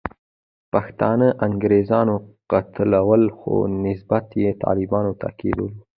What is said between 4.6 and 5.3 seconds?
طالبانو ته